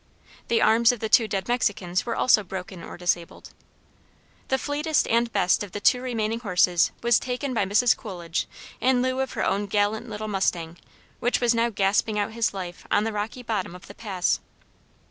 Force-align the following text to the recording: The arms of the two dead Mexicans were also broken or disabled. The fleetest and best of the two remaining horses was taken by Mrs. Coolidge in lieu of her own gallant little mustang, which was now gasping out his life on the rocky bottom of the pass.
The 0.47 0.63
arms 0.63 0.91
of 0.91 0.99
the 0.99 1.09
two 1.09 1.27
dead 1.27 1.47
Mexicans 1.47 2.07
were 2.07 2.15
also 2.15 2.43
broken 2.43 2.81
or 2.81 2.97
disabled. 2.97 3.51
The 4.47 4.57
fleetest 4.57 5.07
and 5.09 5.31
best 5.31 5.61
of 5.61 5.73
the 5.73 5.79
two 5.79 6.01
remaining 6.01 6.39
horses 6.39 6.89
was 7.03 7.19
taken 7.19 7.53
by 7.53 7.67
Mrs. 7.67 7.95
Coolidge 7.95 8.47
in 8.79 9.03
lieu 9.03 9.19
of 9.19 9.33
her 9.33 9.45
own 9.45 9.67
gallant 9.67 10.09
little 10.09 10.27
mustang, 10.27 10.77
which 11.19 11.39
was 11.39 11.53
now 11.53 11.69
gasping 11.69 12.17
out 12.17 12.31
his 12.31 12.51
life 12.51 12.87
on 12.89 13.03
the 13.03 13.13
rocky 13.13 13.43
bottom 13.43 13.75
of 13.75 13.85
the 13.85 13.93
pass. 13.93 14.39